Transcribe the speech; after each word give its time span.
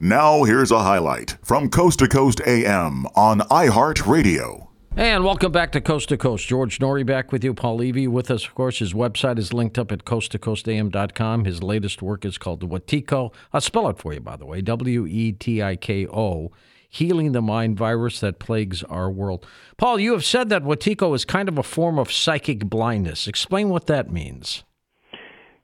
Now, 0.00 0.44
here's 0.44 0.70
a 0.70 0.78
highlight 0.78 1.38
from 1.42 1.70
Coast 1.70 1.98
to 1.98 2.06
Coast 2.06 2.40
AM 2.46 3.04
on 3.16 3.40
iHeartRadio. 3.40 4.68
And 4.94 5.24
welcome 5.24 5.50
back 5.50 5.72
to 5.72 5.80
Coast 5.80 6.10
to 6.10 6.16
Coast. 6.16 6.46
George 6.46 6.78
Noory 6.78 7.04
back 7.04 7.32
with 7.32 7.42
you. 7.42 7.52
Paul 7.52 7.78
Levy 7.78 8.06
with 8.06 8.30
us, 8.30 8.46
of 8.46 8.54
course. 8.54 8.78
His 8.78 8.94
website 8.94 9.40
is 9.40 9.52
linked 9.52 9.76
up 9.76 9.90
at 9.90 10.04
coasttocoastam.com. 10.04 11.44
His 11.46 11.64
latest 11.64 12.00
work 12.00 12.24
is 12.24 12.38
called 12.38 12.60
the 12.60 12.68
Wetiko. 12.68 13.32
I'll 13.52 13.60
spell 13.60 13.88
it 13.88 13.98
for 13.98 14.14
you, 14.14 14.20
by 14.20 14.36
the 14.36 14.46
way 14.46 14.60
W 14.60 15.04
E 15.04 15.32
T 15.32 15.64
I 15.64 15.74
K 15.74 16.06
O, 16.06 16.52
Healing 16.88 17.32
the 17.32 17.42
Mind 17.42 17.76
Virus 17.76 18.20
That 18.20 18.38
Plagues 18.38 18.84
Our 18.84 19.10
World. 19.10 19.44
Paul, 19.78 19.98
you 19.98 20.12
have 20.12 20.24
said 20.24 20.48
that 20.50 20.62
Wetiko 20.62 21.12
is 21.16 21.24
kind 21.24 21.48
of 21.48 21.58
a 21.58 21.64
form 21.64 21.98
of 21.98 22.12
psychic 22.12 22.66
blindness. 22.66 23.26
Explain 23.26 23.68
what 23.68 23.86
that 23.88 24.12
means. 24.12 24.62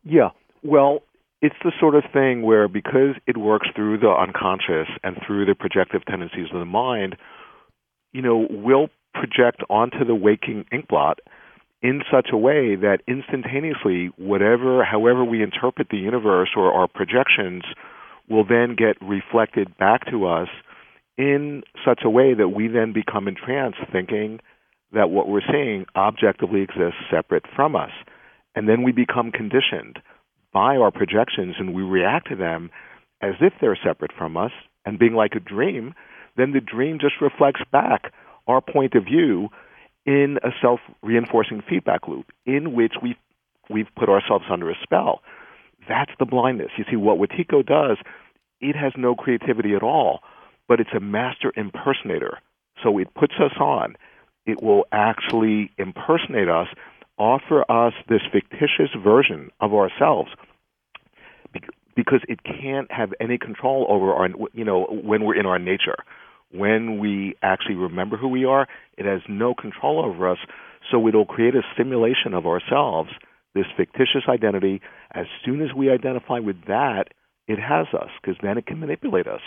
Yeah. 0.02 0.30
Well, 0.64 1.04
it's 1.44 1.56
the 1.62 1.72
sort 1.78 1.94
of 1.94 2.04
thing 2.10 2.40
where 2.40 2.68
because 2.68 3.16
it 3.26 3.36
works 3.36 3.68
through 3.76 3.98
the 3.98 4.08
unconscious 4.08 4.88
and 5.02 5.14
through 5.26 5.44
the 5.44 5.54
projective 5.54 6.02
tendencies 6.06 6.46
of 6.50 6.58
the 6.58 6.64
mind, 6.64 7.16
you 8.12 8.22
know, 8.22 8.46
we'll 8.48 8.88
project 9.12 9.62
onto 9.68 10.06
the 10.06 10.14
waking 10.14 10.64
inkblot 10.72 11.16
in 11.82 12.00
such 12.10 12.28
a 12.32 12.36
way 12.38 12.76
that 12.76 13.00
instantaneously 13.06 14.10
whatever 14.16 14.82
however 14.82 15.22
we 15.22 15.42
interpret 15.42 15.88
the 15.90 15.98
universe 15.98 16.48
or 16.56 16.72
our 16.72 16.88
projections 16.88 17.62
will 18.26 18.46
then 18.46 18.74
get 18.74 18.96
reflected 19.02 19.76
back 19.76 20.10
to 20.10 20.26
us 20.26 20.48
in 21.18 21.62
such 21.84 22.00
a 22.04 22.10
way 22.10 22.32
that 22.32 22.48
we 22.48 22.68
then 22.68 22.94
become 22.94 23.28
entranced 23.28 23.80
thinking 23.92 24.40
that 24.94 25.10
what 25.10 25.28
we're 25.28 25.42
seeing 25.52 25.84
objectively 25.94 26.62
exists 26.62 27.04
separate 27.10 27.44
from 27.54 27.76
us. 27.76 27.90
And 28.54 28.66
then 28.66 28.82
we 28.82 28.92
become 28.92 29.30
conditioned 29.30 29.98
by 30.54 30.76
our 30.76 30.90
projections 30.90 31.56
and 31.58 31.74
we 31.74 31.82
react 31.82 32.28
to 32.28 32.36
them 32.36 32.70
as 33.20 33.34
if 33.40 33.52
they're 33.60 33.78
separate 33.84 34.12
from 34.16 34.38
us 34.38 34.52
and 34.86 34.98
being 34.98 35.14
like 35.14 35.34
a 35.34 35.40
dream, 35.40 35.94
then 36.36 36.52
the 36.52 36.60
dream 36.60 36.98
just 36.98 37.20
reflects 37.20 37.60
back 37.72 38.12
our 38.46 38.60
point 38.60 38.94
of 38.94 39.04
view 39.04 39.48
in 40.06 40.38
a 40.42 40.50
self 40.62 40.80
reinforcing 41.02 41.62
feedback 41.68 42.08
loop 42.08 42.26
in 42.46 42.74
which 42.74 42.94
we 43.02 43.16
we've 43.70 43.88
put 43.98 44.08
ourselves 44.08 44.44
under 44.50 44.70
a 44.70 44.74
spell. 44.82 45.20
That's 45.88 46.12
the 46.18 46.26
blindness. 46.26 46.70
You 46.78 46.84
see, 46.90 46.96
what 46.96 47.18
Wetiko 47.18 47.64
does, 47.64 47.98
it 48.60 48.76
has 48.76 48.92
no 48.96 49.14
creativity 49.14 49.74
at 49.74 49.82
all, 49.82 50.20
but 50.68 50.80
it's 50.80 50.92
a 50.96 51.00
master 51.00 51.52
impersonator. 51.56 52.38
So 52.82 52.98
it 52.98 53.12
puts 53.14 53.34
us 53.34 53.52
on. 53.58 53.96
It 54.46 54.62
will 54.62 54.84
actually 54.92 55.70
impersonate 55.78 56.48
us 56.48 56.68
offer 57.18 57.64
us 57.70 57.92
this 58.08 58.20
fictitious 58.32 58.90
version 59.02 59.50
of 59.60 59.72
ourselves 59.72 60.30
because 61.96 62.20
it 62.28 62.40
can't 62.42 62.90
have 62.90 63.10
any 63.20 63.38
control 63.38 63.86
over 63.88 64.12
our 64.12 64.28
you 64.52 64.64
know 64.64 64.86
when 65.04 65.24
we're 65.24 65.38
in 65.38 65.46
our 65.46 65.58
nature. 65.58 65.96
When 66.50 66.98
we 66.98 67.34
actually 67.42 67.74
remember 67.76 68.16
who 68.16 68.28
we 68.28 68.44
are 68.44 68.66
it 68.96 69.06
has 69.06 69.20
no 69.28 69.54
control 69.54 70.04
over 70.04 70.30
us 70.30 70.38
so 70.90 71.06
it'll 71.08 71.24
create 71.24 71.54
a 71.54 71.62
simulation 71.76 72.34
of 72.34 72.46
ourselves 72.46 73.10
this 73.54 73.66
fictitious 73.76 74.24
identity. 74.28 74.80
As 75.12 75.26
soon 75.44 75.62
as 75.62 75.68
we 75.76 75.90
identify 75.90 76.40
with 76.40 76.64
that 76.66 77.06
it 77.46 77.58
has 77.58 77.86
us 77.92 78.10
because 78.20 78.36
then 78.42 78.58
it 78.58 78.66
can 78.66 78.80
manipulate 78.80 79.26
us. 79.26 79.40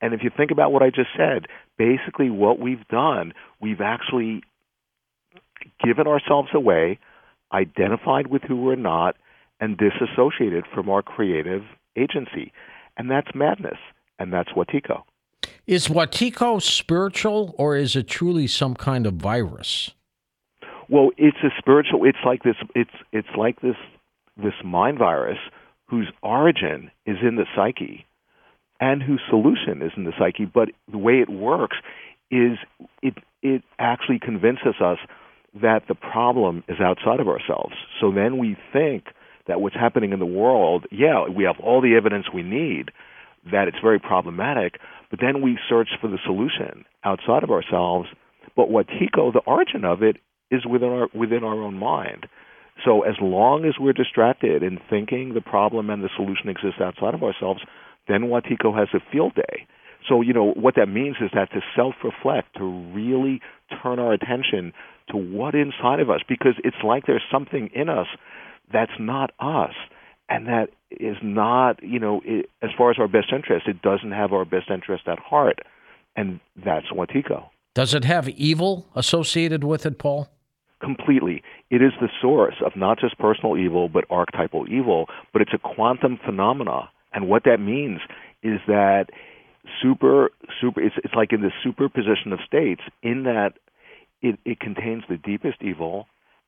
And 0.00 0.14
if 0.14 0.20
you 0.22 0.30
think 0.34 0.50
about 0.50 0.72
what 0.72 0.82
i 0.82 0.88
just 0.88 1.10
said 1.16 1.46
basically 1.78 2.30
what 2.30 2.58
we've 2.58 2.86
done 2.88 3.32
we've 3.60 3.80
actually 3.80 4.42
given 5.84 6.06
ourselves 6.06 6.50
away, 6.54 6.98
identified 7.52 8.28
with 8.28 8.42
who 8.42 8.56
we're 8.56 8.76
not, 8.76 9.16
and 9.60 9.78
disassociated 9.78 10.64
from 10.74 10.88
our 10.90 11.02
creative 11.02 11.62
agency. 11.96 12.52
And 12.96 13.10
that's 13.10 13.28
madness. 13.34 13.78
And 14.18 14.32
that's 14.32 14.50
Wetiko. 14.50 15.02
Is 15.66 15.88
Wetiko 15.88 16.60
spiritual 16.60 17.54
or 17.56 17.76
is 17.76 17.96
it 17.96 18.08
truly 18.08 18.46
some 18.46 18.74
kind 18.74 19.06
of 19.06 19.14
virus? 19.14 19.90
Well, 20.88 21.10
it's 21.16 21.38
a 21.42 21.50
spiritual 21.58 22.04
it's 22.04 22.18
like 22.24 22.42
this 22.42 22.56
it's 22.74 22.90
it's 23.12 23.28
like 23.36 23.60
this 23.60 23.76
this 24.36 24.54
mind 24.64 24.98
virus 24.98 25.38
whose 25.86 26.08
origin 26.22 26.90
is 27.06 27.16
in 27.22 27.36
the 27.36 27.46
psyche 27.54 28.06
and 28.80 29.02
whose 29.02 29.20
solution 29.28 29.82
is 29.82 29.92
in 29.96 30.04
the 30.04 30.12
psyche, 30.18 30.44
but 30.44 30.70
the 30.90 30.98
way 30.98 31.20
it 31.20 31.28
works 31.28 31.76
is 32.30 32.58
it 33.02 33.14
it 33.42 33.62
actually 33.78 34.18
convinces 34.18 34.74
us 34.80 34.98
that 35.60 35.82
the 35.88 35.94
problem 35.94 36.64
is 36.68 36.78
outside 36.80 37.20
of 37.20 37.28
ourselves. 37.28 37.74
So 38.00 38.10
then 38.10 38.38
we 38.38 38.56
think 38.72 39.04
that 39.46 39.60
what's 39.60 39.74
happening 39.74 40.12
in 40.12 40.18
the 40.18 40.26
world, 40.26 40.86
yeah, 40.90 41.28
we 41.28 41.44
have 41.44 41.56
all 41.60 41.80
the 41.80 41.94
evidence 41.96 42.26
we 42.32 42.42
need 42.42 42.90
that 43.50 43.68
it's 43.68 43.78
very 43.82 43.98
problematic, 43.98 44.78
but 45.10 45.20
then 45.20 45.42
we 45.42 45.58
search 45.68 45.88
for 46.00 46.08
the 46.08 46.18
solution 46.24 46.84
outside 47.04 47.42
of 47.42 47.50
ourselves. 47.50 48.08
But 48.56 48.68
Wetiko, 48.68 49.32
the 49.32 49.42
origin 49.46 49.84
of 49.84 50.02
it, 50.02 50.16
is 50.50 50.64
within 50.66 50.88
our 50.90 51.08
within 51.14 51.44
our 51.44 51.62
own 51.62 51.74
mind. 51.74 52.26
So 52.84 53.02
as 53.02 53.14
long 53.20 53.64
as 53.64 53.74
we're 53.78 53.92
distracted 53.92 54.62
in 54.62 54.78
thinking 54.88 55.34
the 55.34 55.40
problem 55.40 55.90
and 55.90 56.02
the 56.02 56.10
solution 56.16 56.48
exists 56.48 56.80
outside 56.80 57.14
of 57.14 57.22
ourselves, 57.22 57.60
then 58.08 58.22
Wetiko 58.22 58.76
has 58.76 58.88
a 58.94 59.00
field 59.10 59.34
day. 59.34 59.66
So, 60.08 60.20
you 60.20 60.32
know, 60.32 60.52
what 60.52 60.74
that 60.76 60.88
means 60.88 61.16
is 61.20 61.30
that 61.34 61.50
to 61.52 61.60
self 61.76 61.94
reflect, 62.02 62.56
to 62.56 62.64
really 62.64 63.40
turn 63.82 63.98
our 63.98 64.12
attention 64.12 64.72
to 65.10 65.16
what 65.16 65.54
inside 65.54 66.00
of 66.00 66.10
us, 66.10 66.20
because 66.28 66.54
it's 66.64 66.76
like 66.84 67.06
there's 67.06 67.22
something 67.30 67.70
in 67.74 67.88
us 67.88 68.06
that's 68.72 68.92
not 68.98 69.30
us 69.38 69.74
and 70.28 70.46
that 70.46 70.70
is 70.90 71.16
not, 71.22 71.82
you 71.82 71.98
know, 71.98 72.22
it, 72.24 72.48
as 72.62 72.70
far 72.76 72.90
as 72.90 72.98
our 72.98 73.08
best 73.08 73.32
interest, 73.34 73.66
it 73.66 73.82
doesn't 73.82 74.12
have 74.12 74.32
our 74.32 74.44
best 74.44 74.70
interest 74.70 75.04
at 75.06 75.18
heart. 75.18 75.58
And 76.16 76.40
that's 76.64 76.86
Wetiko. 76.86 77.48
Does 77.74 77.94
it 77.94 78.04
have 78.04 78.28
evil 78.28 78.86
associated 78.94 79.64
with 79.64 79.86
it, 79.86 79.98
Paul? 79.98 80.28
Completely. 80.80 81.42
It 81.70 81.82
is 81.82 81.92
the 82.00 82.08
source 82.20 82.56
of 82.64 82.76
not 82.76 82.98
just 82.98 83.18
personal 83.18 83.56
evil, 83.56 83.88
but 83.88 84.04
archetypal 84.10 84.66
evil, 84.68 85.06
but 85.32 85.42
it's 85.42 85.52
a 85.54 85.58
quantum 85.58 86.18
phenomena. 86.24 86.90
And 87.12 87.28
what 87.28 87.44
that 87.44 87.60
means 87.60 88.00
is 88.42 88.60
that 88.66 89.06
super 89.80 90.30
super 90.60 90.80
it's 90.80 90.96
it's 91.04 91.14
like 91.14 91.32
in 91.32 91.40
the 91.40 91.52
superposition 91.62 92.32
of 92.32 92.40
states 92.46 92.82
in 93.02 93.22
that 93.24 93.52
it, 94.22 94.38
it 94.44 94.60
contains 94.60 95.02
the 95.08 95.16
deepest 95.16 95.62
evil 95.62 96.06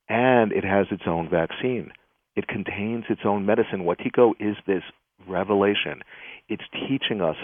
and 0.09 0.53
it 0.53 0.65
has 0.65 0.87
its 0.91 1.05
own 1.07 1.29
vaccine. 1.29 1.91
It 2.37 2.49
contains 2.49 3.05
its 3.09 3.23
own 3.25 3.47
medicine. 3.47 3.85
Wetiko 3.85 4.33
is 4.41 4.57
this 4.67 4.83
revelation. 5.27 6.03
It's 6.49 6.65
teaching 6.73 7.21
us 7.21 7.37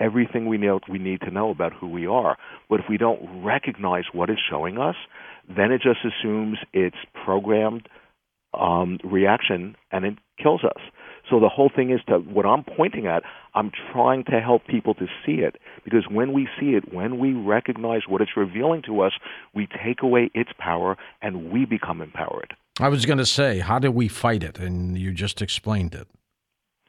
everything 0.00 0.46
we 0.46 0.58
know 0.58 0.80
we 0.88 0.98
need 0.98 1.20
to 1.20 1.30
know 1.30 1.50
about 1.50 1.72
who 1.72 1.88
we 1.88 2.06
are. 2.06 2.36
But 2.68 2.80
if 2.80 2.86
we 2.88 2.98
don't 2.98 3.44
recognize 3.44 4.04
what 4.12 4.30
it's 4.30 4.40
showing 4.48 4.78
us, 4.78 4.96
then 5.48 5.70
it 5.70 5.82
just 5.82 6.00
assumes 6.04 6.58
it's 6.72 6.96
programmed 7.24 7.88
um, 8.52 8.98
reaction 9.04 9.76
and 9.92 10.04
it 10.04 10.14
kills 10.42 10.64
us. 10.64 10.82
So 11.30 11.40
the 11.40 11.48
whole 11.48 11.70
thing 11.74 11.90
is 11.90 12.00
to 12.08 12.18
what 12.18 12.44
I'm 12.44 12.64
pointing 12.64 13.06
at, 13.06 13.22
I'm 13.54 13.70
trying 13.92 14.24
to 14.24 14.40
help 14.40 14.66
people 14.66 14.94
to 14.94 15.06
see 15.24 15.40
it 15.40 15.56
because 15.84 16.04
when 16.10 16.32
we 16.32 16.48
see 16.60 16.70
it, 16.70 16.92
when 16.92 17.18
we 17.18 17.32
recognize 17.32 18.02
what 18.06 18.20
it's 18.20 18.36
revealing 18.36 18.82
to 18.82 19.00
us, 19.00 19.12
we 19.54 19.66
take 19.66 20.02
away 20.02 20.30
its 20.34 20.50
power 20.58 20.96
and 21.22 21.50
we 21.50 21.64
become 21.64 22.02
empowered. 22.02 22.54
I 22.78 22.88
was 22.88 23.06
going 23.06 23.18
to 23.18 23.26
say, 23.26 23.60
how 23.60 23.78
do 23.78 23.90
we 23.90 24.08
fight 24.08 24.42
it? 24.42 24.58
And 24.58 24.98
you 24.98 25.12
just 25.12 25.40
explained 25.40 25.94
it. 25.94 26.08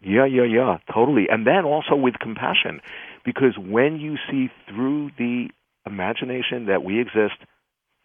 Yeah, 0.02 0.26
yeah, 0.26 0.44
yeah, 0.44 0.78
totally. 0.94 1.28
And 1.30 1.48
then 1.48 1.64
also 1.64 1.96
with 1.96 2.20
compassion 2.20 2.82
because 3.24 3.58
when 3.58 4.00
you 4.00 4.18
see 4.30 4.50
through 4.68 5.12
the 5.18 5.48
imagination 5.86 6.66
that 6.66 6.84
we 6.84 7.00
exist 7.00 7.36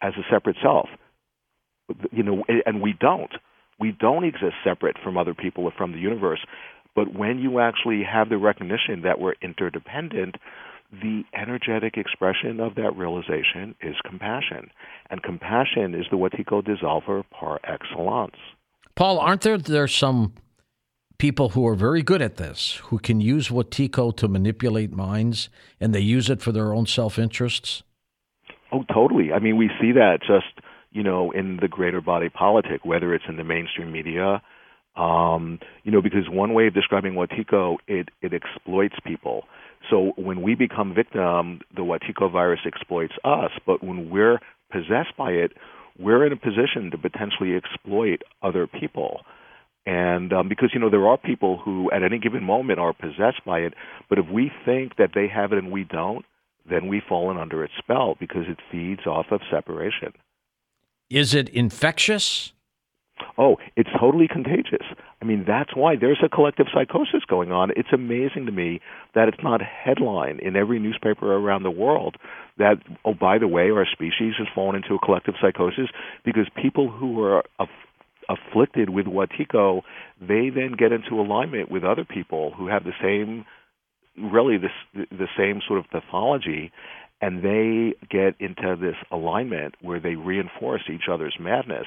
as 0.01 0.13
a 0.17 0.23
separate 0.31 0.57
self, 0.61 0.89
you 2.11 2.23
know, 2.23 2.43
and 2.65 2.81
we 2.81 2.93
don't 2.93 3.31
we 3.81 3.91
don't 3.99 4.23
exist 4.23 4.53
separate 4.63 4.95
from 5.03 5.17
other 5.17 5.33
people 5.33 5.65
or 5.65 5.71
from 5.75 5.91
the 5.91 5.97
universe. 5.97 6.39
But 6.95 7.15
when 7.15 7.39
you 7.39 7.59
actually 7.59 8.03
have 8.03 8.29
the 8.29 8.37
recognition 8.37 9.01
that 9.03 9.19
we're 9.19 9.33
interdependent, 9.41 10.35
the 10.91 11.23
energetic 11.33 11.97
expression 11.97 12.59
of 12.59 12.75
that 12.75 12.95
realization 12.95 13.75
is 13.81 13.95
compassion. 14.07 14.69
And 15.09 15.23
compassion 15.23 15.95
is 15.95 16.05
the 16.11 16.17
Wetiko 16.17 16.61
dissolver 16.61 17.23
par 17.31 17.59
excellence. 17.63 18.35
Paul, 18.95 19.19
aren't 19.19 19.41
there, 19.41 19.57
there 19.57 19.87
some 19.87 20.33
people 21.17 21.49
who 21.49 21.65
are 21.65 21.75
very 21.75 22.03
good 22.03 22.21
at 22.21 22.37
this, 22.37 22.75
who 22.85 22.99
can 22.99 23.19
use 23.19 23.49
Wetiko 23.49 24.15
to 24.17 24.27
manipulate 24.27 24.91
minds, 24.91 25.49
and 25.79 25.95
they 25.95 26.01
use 26.01 26.29
it 26.29 26.41
for 26.41 26.51
their 26.51 26.73
own 26.73 26.85
self 26.85 27.17
interests? 27.17 27.83
Oh, 28.71 28.83
totally. 28.93 29.31
I 29.31 29.39
mean, 29.39 29.57
we 29.57 29.69
see 29.79 29.93
that 29.93 30.19
just 30.21 30.65
you 30.91 31.03
know, 31.03 31.31
in 31.31 31.57
the 31.61 31.67
greater 31.67 32.01
body 32.01 32.29
politic, 32.29 32.83
whether 32.83 33.13
it's 33.13 33.25
in 33.27 33.37
the 33.37 33.43
mainstream 33.43 33.91
media, 33.91 34.41
um, 34.95 35.59
you 35.83 35.91
know, 35.91 36.01
because 36.01 36.29
one 36.29 36.53
way 36.53 36.67
of 36.67 36.73
describing 36.73 37.13
Wetiko, 37.13 37.77
it, 37.87 38.09
it 38.21 38.33
exploits 38.33 38.95
people. 39.05 39.43
So 39.89 40.11
when 40.17 40.41
we 40.41 40.55
become 40.55 40.93
victim, 40.93 41.61
the 41.75 41.81
Wetiko 41.81 42.31
virus 42.31 42.59
exploits 42.65 43.13
us. 43.23 43.51
But 43.65 43.83
when 43.83 44.09
we're 44.09 44.39
possessed 44.71 45.15
by 45.17 45.31
it, 45.31 45.53
we're 45.97 46.25
in 46.25 46.33
a 46.33 46.37
position 46.37 46.91
to 46.91 46.97
potentially 46.97 47.55
exploit 47.55 48.21
other 48.41 48.67
people. 48.67 49.21
And 49.85 50.31
um, 50.31 50.49
because 50.49 50.71
you 50.73 50.79
know 50.79 50.89
there 50.89 51.07
are 51.07 51.17
people 51.17 51.57
who 51.57 51.89
at 51.91 52.03
any 52.03 52.19
given 52.19 52.43
moment 52.43 52.79
are 52.79 52.93
possessed 52.93 53.43
by 53.45 53.59
it, 53.59 53.73
but 54.09 54.19
if 54.19 54.25
we 54.31 54.51
think 54.63 54.97
that 54.97 55.11
they 55.15 55.27
have 55.27 55.53
it 55.53 55.57
and 55.57 55.71
we 55.71 55.83
don't, 55.83 56.23
then 56.69 56.87
we've 56.87 57.01
fallen 57.09 57.37
under 57.37 57.63
its 57.63 57.73
spell 57.79 58.15
because 58.19 58.43
it 58.47 58.59
feeds 58.71 59.07
off 59.07 59.25
of 59.31 59.41
separation. 59.49 60.13
Is 61.11 61.33
it 61.33 61.49
infectious? 61.49 62.53
Oh, 63.37 63.57
it's 63.75 63.89
totally 63.99 64.27
contagious. 64.27 64.85
I 65.21 65.25
mean, 65.25 65.43
that's 65.45 65.75
why 65.75 65.95
there's 65.99 66.23
a 66.23 66.29
collective 66.29 66.67
psychosis 66.73 67.23
going 67.27 67.51
on. 67.51 67.71
It's 67.75 67.91
amazing 67.93 68.45
to 68.45 68.51
me 68.51 68.79
that 69.13 69.27
it's 69.27 69.43
not 69.43 69.61
headline 69.61 70.39
in 70.39 70.55
every 70.55 70.79
newspaper 70.79 71.35
around 71.35 71.63
the 71.63 71.71
world 71.71 72.15
that, 72.57 72.77
oh, 73.03 73.13
by 73.13 73.37
the 73.37 73.47
way, 73.47 73.69
our 73.71 73.85
species 73.91 74.35
has 74.37 74.47
fallen 74.55 74.77
into 74.77 74.95
a 74.95 74.99
collective 74.99 75.35
psychosis 75.41 75.89
because 76.23 76.47
people 76.55 76.89
who 76.89 77.21
are 77.21 77.43
aff- 77.59 77.69
afflicted 78.29 78.89
with 78.89 79.05
Wetiko, 79.05 79.81
they 80.19 80.49
then 80.49 80.75
get 80.77 80.93
into 80.93 81.19
alignment 81.19 81.69
with 81.69 81.83
other 81.83 82.05
people 82.05 82.51
who 82.51 82.67
have 82.67 82.85
the 82.85 82.93
same, 83.01 83.45
really 84.17 84.57
the 84.57 85.27
same 85.37 85.61
sort 85.67 85.79
of 85.79 85.89
pathology, 85.89 86.71
and 87.21 87.43
they 87.43 87.93
get 88.09 88.35
into 88.39 88.75
this 88.75 88.95
alignment 89.11 89.75
where 89.81 89.99
they 89.99 90.15
reinforce 90.15 90.81
each 90.91 91.03
other's 91.09 91.35
madness, 91.39 91.85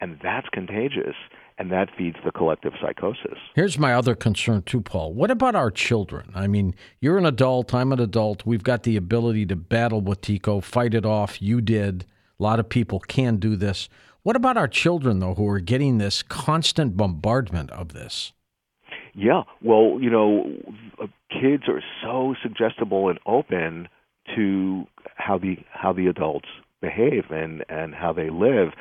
and 0.00 0.18
that's 0.22 0.48
contagious, 0.50 1.14
and 1.58 1.72
that 1.72 1.88
feeds 1.96 2.16
the 2.24 2.32
collective 2.32 2.74
psychosis. 2.80 3.38
Here's 3.54 3.78
my 3.78 3.94
other 3.94 4.14
concern 4.14 4.62
too, 4.62 4.82
Paul. 4.82 5.14
What 5.14 5.30
about 5.30 5.54
our 5.54 5.70
children? 5.70 6.30
I 6.34 6.46
mean, 6.46 6.74
you're 7.00 7.18
an 7.18 7.26
adult, 7.26 7.72
I'm 7.72 7.92
an 7.92 8.00
adult. 8.00 8.44
We've 8.44 8.64
got 8.64 8.82
the 8.82 8.96
ability 8.96 9.46
to 9.46 9.56
battle 9.56 10.02
Wetiko, 10.02 10.62
fight 10.62 10.94
it 10.94 11.06
off. 11.06 11.40
You 11.40 11.60
did. 11.60 12.04
A 12.38 12.42
lot 12.42 12.60
of 12.60 12.68
people 12.68 13.00
can 13.00 13.36
do 13.36 13.56
this. 13.56 13.88
What 14.22 14.36
about 14.36 14.56
our 14.56 14.68
children, 14.68 15.20
though, 15.20 15.34
who 15.34 15.46
are 15.48 15.60
getting 15.60 15.98
this 15.98 16.22
constant 16.22 16.96
bombardment 16.96 17.70
of 17.70 17.92
this? 17.92 18.32
Yeah, 19.14 19.42
well, 19.62 19.98
you 20.00 20.10
know, 20.10 20.50
kids 21.30 21.64
are 21.68 21.82
so 22.02 22.34
suggestible 22.42 23.08
and 23.08 23.20
open 23.26 23.88
to 24.34 24.86
how 25.16 25.38
the 25.38 25.58
how 25.70 25.92
the 25.92 26.06
adults 26.06 26.48
behave 26.80 27.24
and 27.30 27.64
and 27.68 27.94
how 27.94 28.12
they 28.12 28.30
live. 28.30 28.72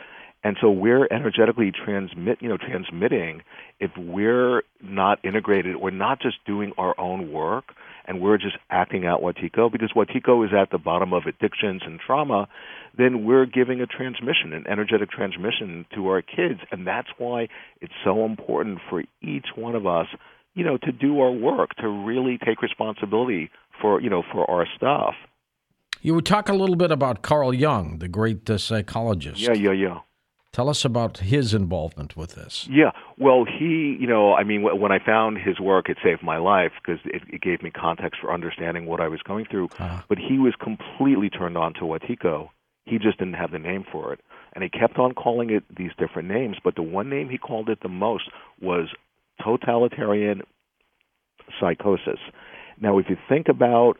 And 0.45 0.57
so 0.59 0.69
we're 0.69 1.07
energetically 1.09 1.71
transmit 1.71 2.41
you 2.41 2.49
know 2.49 2.57
transmitting 2.57 3.43
if 3.79 3.91
we're 3.97 4.63
not 4.81 5.23
integrated 5.23 5.77
we're 5.77 5.91
not 5.91 6.21
just 6.21 6.37
doing 6.45 6.73
our 6.77 6.99
own 6.99 7.31
work 7.31 7.73
and 8.05 8.19
we're 8.19 8.37
just 8.37 8.57
acting 8.69 9.05
out 9.05 9.21
Wetiko 9.21 9.71
because 9.71 9.91
Wetiko 9.95 10.45
is 10.45 10.51
at 10.53 10.69
the 10.69 10.77
bottom 10.77 11.13
of 11.13 11.23
addictions 11.25 11.81
and 11.85 11.99
trauma 11.99 12.49
then 12.97 13.23
we're 13.23 13.45
giving 13.45 13.79
a 13.79 13.87
transmission 13.87 14.51
an 14.53 14.67
energetic 14.67 15.09
transmission 15.09 15.85
to 15.95 16.07
our 16.09 16.21
kids. 16.21 16.59
And 16.71 16.85
that's 16.85 17.07
why 17.17 17.47
it's 17.79 17.93
so 18.03 18.25
important 18.25 18.79
for 18.89 19.03
each 19.21 19.47
one 19.55 19.75
of 19.75 19.87
us 19.87 20.07
you 20.55 20.65
know 20.65 20.77
to 20.77 20.91
do 20.91 21.21
our 21.21 21.31
work 21.31 21.73
to 21.77 21.87
really 21.87 22.37
take 22.37 22.61
responsibility 22.61 23.49
for 23.81 24.01
you 24.01 24.09
know 24.09 24.23
for 24.31 24.49
our 24.49 24.67
stuff 24.75 25.15
you 26.03 26.13
would 26.13 26.25
talk 26.25 26.49
a 26.49 26.53
little 26.53 26.75
bit 26.75 26.91
about 26.91 27.23
Carl 27.23 27.53
Jung, 27.53 27.97
the 27.99 28.07
great 28.07 28.47
uh, 28.49 28.57
psychologist. 28.57 29.39
Yeah, 29.39 29.53
yeah, 29.53 29.71
yeah. 29.71 29.99
Tell 30.51 30.69
us 30.69 30.85
about 30.85 31.17
his 31.17 31.55
involvement 31.55 32.15
with 32.15 32.35
this. 32.35 32.67
Yeah, 32.69 32.91
well, 33.17 33.43
he, 33.43 33.97
you 33.99 34.05
know, 34.05 34.33
I 34.35 34.43
mean, 34.43 34.61
when 34.61 34.91
I 34.91 34.99
found 35.03 35.39
his 35.39 35.59
work, 35.59 35.89
it 35.89 35.97
saved 36.03 36.21
my 36.21 36.37
life 36.37 36.73
because 36.79 37.01
it, 37.05 37.23
it 37.27 37.41
gave 37.41 37.63
me 37.63 37.71
context 37.71 38.21
for 38.21 38.31
understanding 38.31 38.85
what 38.85 39.01
I 39.01 39.07
was 39.07 39.19
going 39.23 39.45
through. 39.49 39.69
Uh-huh. 39.79 40.01
But 40.07 40.19
he 40.19 40.37
was 40.37 40.53
completely 40.61 41.31
turned 41.31 41.57
on 41.57 41.73
to 41.75 41.81
Wetiko. 41.81 42.49
He 42.85 42.99
just 42.99 43.17
didn't 43.17 43.33
have 43.33 43.49
the 43.51 43.57
name 43.57 43.83
for 43.91 44.13
it. 44.13 44.19
And 44.53 44.63
he 44.63 44.69
kept 44.69 44.99
on 44.99 45.13
calling 45.13 45.49
it 45.49 45.63
these 45.75 45.91
different 45.97 46.27
names, 46.27 46.57
but 46.63 46.75
the 46.75 46.83
one 46.83 47.09
name 47.09 47.29
he 47.29 47.39
called 47.39 47.69
it 47.69 47.79
the 47.81 47.89
most 47.89 48.25
was 48.61 48.89
totalitarian 49.43 50.43
psychosis. 51.59 52.19
Now, 52.79 52.99
if 52.99 53.07
you 53.09 53.17
think 53.27 53.47
about 53.47 53.97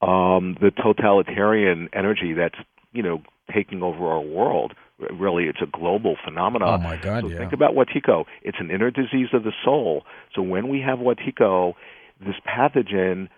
um, 0.00 0.56
the 0.60 0.70
totalitarian 0.70 1.88
energy 1.92 2.32
that's 2.32 2.58
you 2.92 3.02
know 3.02 3.22
taking 3.52 3.82
over 3.82 4.06
our 4.06 4.20
world. 4.20 4.74
Really, 5.12 5.44
it's 5.44 5.60
a 5.62 5.66
global 5.66 6.16
phenomenon. 6.24 6.80
Oh 6.80 6.82
my 6.82 6.96
God! 6.96 7.22
So 7.22 7.28
yeah. 7.28 7.38
think 7.38 7.52
about 7.52 7.74
Wetiko. 7.74 8.24
It's 8.42 8.58
an 8.58 8.70
inner 8.70 8.90
disease 8.90 9.28
of 9.32 9.44
the 9.44 9.52
soul. 9.64 10.02
So 10.34 10.42
when 10.42 10.68
we 10.68 10.80
have 10.80 10.98
Wetiko, 10.98 11.74
this 12.20 12.34
pathogen 12.46 13.28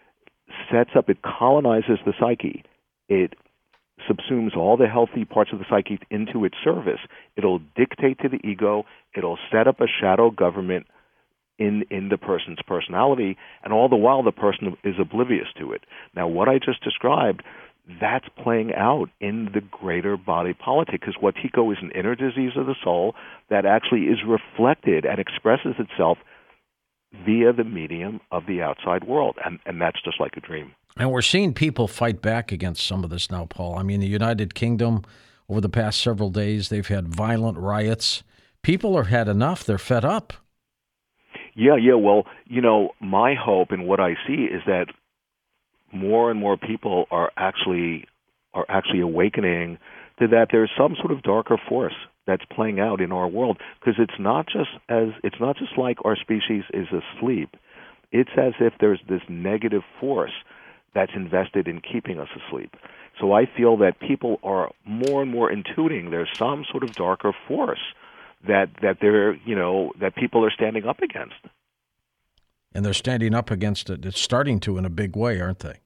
sets 0.71 0.91
up. 0.97 1.09
It 1.09 1.19
colonizes 1.23 1.99
the 2.05 2.13
psyche. 2.19 2.65
It 3.09 3.35
subsumes 4.09 4.57
all 4.57 4.77
the 4.77 4.87
healthy 4.87 5.25
parts 5.25 5.51
of 5.53 5.59
the 5.59 5.65
psyche 5.69 5.99
into 6.11 6.45
its 6.45 6.57
service. 6.65 7.01
It'll 7.37 7.61
dictate 7.77 8.19
to 8.21 8.29
the 8.29 8.41
ego. 8.47 8.85
It'll 9.15 9.39
set 9.53 9.67
up 9.69 9.81
a 9.81 9.87
shadow 9.87 10.31
government 10.31 10.87
in 11.61 11.85
in 11.91 12.09
the 12.09 12.19
person's 12.19 12.59
personality, 12.67 13.37
and 13.63 13.73
all 13.73 13.89
the 13.89 13.97
while 13.97 14.25
the 14.25 14.33
person 14.33 14.77
is 14.83 14.97
oblivious 14.99 15.49
to 15.59 15.73
it. 15.73 15.83
Now, 16.17 16.27
what 16.27 16.49
I 16.49 16.59
just 16.59 16.83
described, 16.83 17.43
that's 18.01 18.27
playing 18.43 18.75
out 18.75 19.11
in 19.21 19.51
the 19.55 19.61
greater 19.61 20.17
body 20.17 20.55
politic 20.55 21.01
because 21.01 21.17
Wetiko 21.23 21.71
is 21.73 21.79
an 21.81 21.93
inner 21.93 22.17
disease 22.17 22.53
of 22.57 22.67
the 22.67 22.75
soul 22.83 23.15
that 23.51 23.65
actually 23.65 24.07
is 24.07 24.19
reflected 24.27 25.05
and 25.05 25.21
expresses 25.21 25.75
itself 25.79 26.19
via 27.25 27.53
the 27.53 27.65
medium 27.65 28.21
of 28.33 28.47
the 28.47 28.63
outside 28.63 29.05
world, 29.05 29.37
and 29.45 29.61
and 29.67 29.81
that's 29.81 30.03
just 30.03 30.19
like 30.19 30.37
a 30.37 30.41
dream. 30.41 30.73
And 30.97 31.13
we're 31.13 31.23
seeing 31.23 31.55
people 31.55 31.87
fight 31.87 32.21
back 32.21 32.51
against 32.51 32.85
some 32.85 33.05
of 33.05 33.11
this 33.11 33.31
now, 33.31 33.47
Paul. 33.47 33.79
I 33.79 33.85
mean, 33.85 34.01
the 34.01 34.09
United 34.09 34.55
Kingdom 34.55 35.03
over 35.49 35.61
the 35.61 35.69
past 35.69 36.01
several 36.01 36.31
days, 36.31 36.69
they've 36.69 36.87
had 36.87 37.09
violent 37.09 37.59
riots. 37.59 38.23
People 38.63 38.97
are 38.97 39.05
had 39.05 39.29
enough. 39.29 39.65
They're 39.65 39.79
fed 39.79 40.05
up. 40.05 40.33
Yeah, 41.55 41.77
yeah. 41.77 41.95
Well, 41.95 42.25
you 42.47 42.61
know, 42.61 42.91
my 43.01 43.35
hope 43.35 43.71
and 43.71 43.87
what 43.87 44.01
I 44.01 44.15
see 44.27 44.45
is 44.45 44.63
that 44.67 44.87
more 45.93 46.31
and 46.31 46.39
more 46.39 46.57
people 46.57 47.07
are 47.11 47.33
actually 47.37 48.07
are 48.55 48.67
actually 48.69 49.01
awakening 49.01 49.79
to 50.19 50.29
that 50.29 50.49
there's 50.51 50.71
some 50.77 50.97
sort 51.01 51.13
of 51.13 51.23
darker 51.23 51.57
force 51.69 51.95
that's 52.27 52.45
playing 52.55 52.79
out 52.81 53.01
in 53.01 53.13
our 53.13 53.29
world 53.29 53.59
because 53.81 53.95
it's 53.99 54.19
not 54.19 54.47
just 54.47 54.71
as 54.89 55.09
it's 55.25 55.41
not 55.41 55.57
just 55.57 55.77
like 55.79 55.99
our 56.05 56.17
species 56.17 56.65
is 56.73 56.87
asleep. 56.89 57.51
It's 58.13 58.31
as 58.37 58.53
if 58.61 58.75
there's 58.81 59.01
this 59.09 59.23
negative 59.29 59.83
force 60.01 60.33
that's 60.95 61.13
invested 61.15 61.69
in 61.69 61.81
keeping 61.81 62.19
us 62.19 62.29
asleep. 62.49 62.75
So 63.21 63.33
I 63.33 63.45
feel 63.57 63.77
that 63.79 64.01
people 64.01 64.41
are 64.43 64.71
more 64.85 65.23
and 65.23 65.31
more 65.31 65.51
intuiting 65.53 66.11
there's 66.11 66.29
some 66.39 66.65
sort 66.71 66.83
of 66.83 66.95
darker 66.95 67.33
force 67.47 67.81
that 68.47 68.69
that 68.83 68.99
they're 69.01 69.35
you 69.35 69.55
know 69.55 69.93
that 70.01 70.15
people 70.17 70.45
are 70.45 70.51
standing 70.51 70.85
up 70.87 71.01
against. 71.01 71.35
And 72.73 72.85
they're 72.85 72.95
standing 72.95 73.35
up 73.35 73.51
against 73.51 73.91
it. 73.91 74.07
It's 74.07 74.21
starting 74.21 74.61
to 74.61 74.79
in 74.79 74.85
a 74.85 74.91
big 74.91 75.17
way, 75.17 75.41
aren't 75.41 75.59
they? 75.59 75.81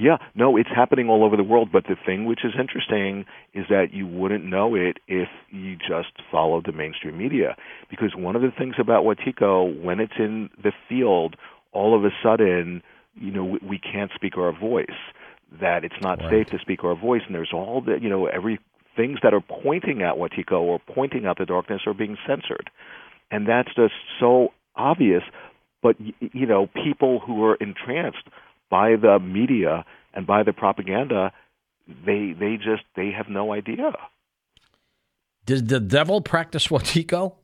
Yeah, 0.00 0.18
no, 0.36 0.56
it's 0.56 0.68
happening 0.68 1.08
all 1.08 1.24
over 1.24 1.36
the 1.36 1.42
world. 1.42 1.70
But 1.72 1.84
the 1.88 1.96
thing 2.06 2.24
which 2.24 2.44
is 2.44 2.52
interesting 2.58 3.24
is 3.52 3.64
that 3.68 3.92
you 3.92 4.06
wouldn't 4.06 4.44
know 4.44 4.76
it 4.76 4.98
if 5.08 5.28
you 5.50 5.76
just 5.76 6.12
followed 6.30 6.66
the 6.66 6.72
mainstream 6.72 7.18
media. 7.18 7.56
Because 7.90 8.14
one 8.14 8.36
of 8.36 8.42
the 8.42 8.52
things 8.56 8.76
about 8.78 9.04
Wetiko, 9.04 9.82
when 9.82 9.98
it's 9.98 10.12
in 10.18 10.50
the 10.62 10.72
field, 10.88 11.34
all 11.72 11.96
of 11.96 12.04
a 12.04 12.10
sudden, 12.22 12.82
you 13.14 13.32
know, 13.32 13.44
we, 13.44 13.58
we 13.62 13.78
can't 13.78 14.12
speak 14.14 14.38
our 14.38 14.56
voice. 14.56 14.86
That 15.60 15.82
it's 15.82 16.00
not 16.00 16.20
right. 16.20 16.30
safe 16.30 16.46
to 16.48 16.58
speak 16.60 16.84
our 16.84 16.94
voice, 16.94 17.22
and 17.26 17.34
there's 17.34 17.52
all 17.52 17.80
the, 17.80 17.98
you 18.00 18.08
know, 18.08 18.26
every 18.26 18.60
things 18.98 19.20
that 19.22 19.32
are 19.32 19.40
pointing 19.40 20.02
at 20.02 20.16
Wetiko 20.16 20.60
or 20.60 20.80
pointing 20.92 21.24
out 21.24 21.38
the 21.38 21.46
darkness 21.46 21.82
are 21.86 21.94
being 21.94 22.18
censored. 22.26 22.68
And 23.30 23.48
that's 23.48 23.68
just 23.74 23.94
so 24.18 24.48
obvious. 24.74 25.22
But, 25.82 25.96
you 26.00 26.46
know, 26.46 26.68
people 26.84 27.20
who 27.20 27.44
are 27.44 27.54
entranced 27.54 28.26
by 28.68 28.96
the 29.00 29.20
media 29.20 29.84
and 30.12 30.26
by 30.26 30.42
the 30.42 30.52
propaganda, 30.52 31.32
they 31.86 32.34
they 32.38 32.56
just 32.56 32.82
they 32.96 33.10
have 33.16 33.28
no 33.28 33.52
idea. 33.52 33.92
Did 35.46 35.68
the 35.68 35.80
devil 35.80 36.20
practice 36.20 36.66
Wetiko? 36.66 37.34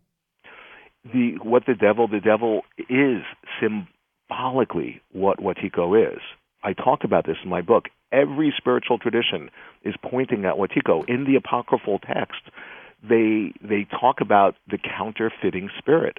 The 1.05 1.39
what 1.43 1.65
the 1.67 1.75
devil 1.75 2.09
the 2.09 2.21
devil 2.21 2.63
is 2.91 3.23
symbolically 3.61 5.01
what 5.13 5.39
Wetiko 5.39 6.13
is. 6.13 6.21
I 6.65 6.73
talk 6.73 7.05
about 7.05 7.27
this 7.27 7.37
in 7.45 7.51
my 7.51 7.61
book. 7.61 7.85
Every 8.11 8.53
spiritual 8.57 8.99
tradition 8.99 9.51
is 9.85 9.95
pointing 10.03 10.45
at 10.47 10.55
Wetiko. 10.55 11.09
In 11.09 11.25
the 11.25 11.37
apocryphal 11.37 11.99
text, 11.99 12.41
they 13.03 13.53
they 13.63 13.87
talk 14.01 14.21
about 14.21 14.57
the 14.69 14.79
counterfeiting 14.79 15.69
spirit, 15.79 16.19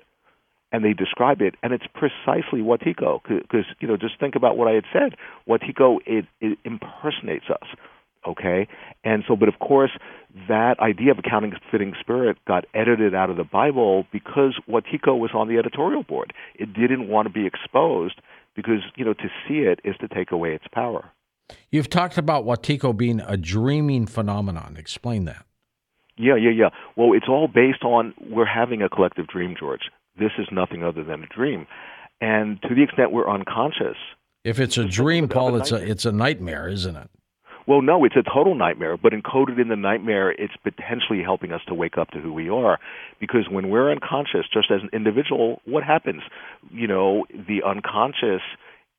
and 0.71 0.85
they 0.85 0.93
describe 0.93 1.41
it, 1.41 1.55
and 1.63 1.73
it's 1.73 1.85
precisely 1.93 2.61
Wetiko. 2.61 3.21
Because 3.27 3.65
you 3.79 3.87
know, 3.87 3.97
just 3.97 4.19
think 4.19 4.35
about 4.35 4.55
what 4.55 4.67
I 4.67 4.73
had 4.73 4.85
said. 4.93 5.15
Wetiko 5.49 5.97
it, 6.05 6.25
it 6.39 6.59
impersonates 6.63 7.45
us. 7.49 7.67
Okay, 8.27 8.67
and 9.03 9.23
so, 9.27 9.35
but 9.35 9.49
of 9.49 9.59
course, 9.59 9.91
that 10.47 10.79
idea 10.79 11.11
of 11.11 11.19
a 11.19 11.21
counterfeiting 11.21 11.93
spirit 11.99 12.37
got 12.47 12.65
edited 12.73 13.13
out 13.13 13.29
of 13.29 13.37
the 13.37 13.43
Bible 13.43 14.07
because 14.11 14.59
Wetiko 14.67 15.17
was 15.17 15.29
on 15.35 15.47
the 15.47 15.57
editorial 15.57 16.01
board. 16.01 16.33
It 16.55 16.73
didn't 16.73 17.07
want 17.07 17.27
to 17.27 17.33
be 17.33 17.45
exposed 17.45 18.19
because 18.55 18.81
you 18.95 19.05
know 19.05 19.13
to 19.13 19.29
see 19.47 19.59
it 19.59 19.79
is 19.83 19.95
to 20.01 20.07
take 20.07 20.31
away 20.31 20.53
its 20.53 20.65
power. 20.73 21.11
You've 21.69 21.89
talked 21.89 22.17
about 22.17 22.45
Wetiko 22.45 22.95
being 22.95 23.19
a 23.21 23.37
dreaming 23.37 24.07
phenomenon. 24.07 24.77
Explain 24.77 25.25
that. 25.25 25.45
Yeah, 26.17 26.35
yeah, 26.35 26.51
yeah. 26.51 26.69
Well, 26.95 27.13
it's 27.13 27.27
all 27.27 27.47
based 27.47 27.83
on 27.83 28.13
we're 28.29 28.45
having 28.45 28.81
a 28.81 28.89
collective 28.89 29.27
dream, 29.27 29.55
George. 29.59 29.91
this 30.17 30.31
is 30.39 30.47
nothing 30.51 30.83
other 30.83 31.03
than 31.03 31.23
a 31.23 31.27
dream. 31.27 31.67
And 32.21 32.61
to 32.63 32.73
the 32.73 32.81
extent 32.83 33.11
we're 33.11 33.29
unconscious, 33.29 33.97
if 34.43 34.59
it's 34.59 34.77
a 34.77 34.85
dream, 34.85 35.27
Paul, 35.27 35.57
it's 35.57 35.71
a 35.71 35.75
it's 35.75 36.05
a 36.05 36.11
nightmare, 36.11 36.69
isn't 36.69 36.95
it? 36.95 37.09
Well, 37.67 37.81
no, 37.81 38.05
it's 38.05 38.15
a 38.15 38.21
total 38.21 38.53
nightmare, 38.53 38.95
but 38.95 39.11
encoded 39.11 39.59
in 39.59 39.69
the 39.69 39.75
nightmare, 39.75 40.29
it's 40.31 40.53
potentially 40.63 41.23
helping 41.23 41.51
us 41.51 41.61
to 41.67 41.73
wake 41.73 41.97
up 41.97 42.11
to 42.11 42.19
who 42.19 42.31
we 42.31 42.47
are. 42.49 42.79
Because 43.19 43.47
when 43.49 43.69
we're 43.69 43.91
unconscious, 43.91 44.45
just 44.53 44.69
as 44.69 44.81
an 44.83 44.89
individual, 44.93 45.61
what 45.65 45.83
happens? 45.83 46.21
You 46.71 46.87
know, 46.87 47.25
the 47.31 47.63
unconscious, 47.65 48.41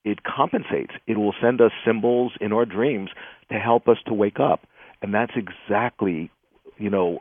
it 0.05 0.19
compensates. 0.25 0.93
It 1.07 1.17
will 1.17 1.35
send 1.41 1.61
us 1.61 1.71
symbols 1.85 2.33
in 2.41 2.53
our 2.53 2.65
dreams 2.65 3.11
to 3.53 3.59
help 3.59 3.87
us 3.87 3.99
to 4.07 4.15
wake 4.15 4.41
up. 4.41 4.67
And 5.01 5.15
that's 5.15 5.33
exactly, 5.37 6.33
you 6.77 6.91
know, 6.91 7.19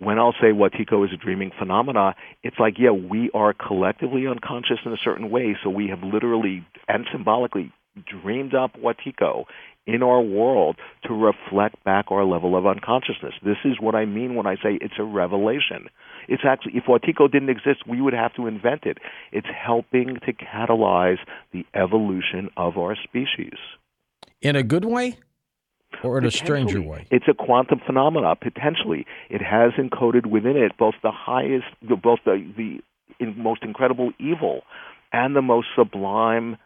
when 0.00 0.18
I'll 0.18 0.34
say 0.40 0.48
Wetiko 0.48 1.06
is 1.06 1.12
a 1.12 1.16
dreaming 1.16 1.52
phenomena, 1.56 2.16
it's 2.42 2.58
like, 2.58 2.74
yeah, 2.78 2.90
we 2.90 3.30
are 3.32 3.54
collectively 3.54 4.26
unconscious 4.26 4.78
in 4.84 4.92
a 4.92 4.98
certain 5.04 5.30
way, 5.30 5.56
so 5.62 5.70
we 5.70 5.88
have 5.88 6.02
literally 6.02 6.66
and 6.88 7.06
symbolically 7.12 7.72
dreamed 8.04 8.54
up 8.54 8.76
Wetiko 8.76 9.44
in 9.86 10.02
our 10.02 10.20
world 10.20 10.76
to 11.04 11.14
reflect 11.14 11.82
back 11.82 12.06
our 12.10 12.24
level 12.24 12.56
of 12.56 12.66
unconsciousness. 12.66 13.32
This 13.42 13.56
is 13.64 13.80
what 13.80 13.94
I 13.94 14.04
mean 14.04 14.34
when 14.34 14.46
I 14.46 14.56
say 14.56 14.78
it's 14.80 14.98
a 14.98 15.02
revelation. 15.02 15.88
It's 16.28 16.42
actually, 16.46 16.72
if 16.76 16.84
Wetiko 16.84 17.30
didn't 17.32 17.48
exist, 17.48 17.86
we 17.88 18.02
would 18.02 18.12
have 18.12 18.34
to 18.34 18.46
invent 18.46 18.84
it. 18.84 18.98
It's 19.32 19.46
helping 19.46 20.18
to 20.26 20.32
catalyze 20.34 21.18
the 21.52 21.64
evolution 21.74 22.50
of 22.56 22.76
our 22.76 22.96
species. 23.02 23.58
In 24.42 24.56
a 24.56 24.62
good 24.62 24.84
way? 24.84 25.16
Or 26.04 26.18
in 26.18 26.26
a 26.26 26.30
stranger 26.30 26.82
way? 26.82 27.06
It's 27.10 27.24
a 27.26 27.34
quantum 27.34 27.80
phenomena, 27.84 28.36
potentially. 28.36 29.06
It 29.30 29.40
has 29.40 29.72
encoded 29.78 30.26
within 30.26 30.58
it 30.58 30.72
both 30.78 30.94
the 31.02 31.10
highest, 31.10 31.64
both 31.80 32.18
the, 32.26 32.82
the 33.18 33.26
most 33.36 33.62
incredible 33.62 34.12
evil 34.20 34.64
and 35.14 35.34
the 35.34 35.40
most 35.40 35.68
sublime 35.74 36.58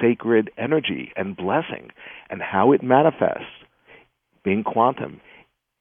sacred 0.00 0.50
energy 0.58 1.12
and 1.16 1.36
blessing 1.36 1.90
and 2.28 2.42
how 2.42 2.72
it 2.72 2.82
manifests 2.82 3.44
being 4.44 4.62
quantum 4.62 5.20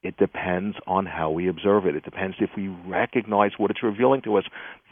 it 0.02 0.16
depends 0.16 0.78
on 0.88 1.06
how 1.06 1.30
we 1.30 1.50
observe 1.50 1.86
it. 1.86 1.96
It 1.96 2.04
depends 2.06 2.38
if 2.40 2.52
we 2.56 2.70
recognize 2.88 3.52
what 3.58 3.70
it's 3.70 3.84
revealing 3.84 4.22
to 4.22 4.38
us. 4.38 4.46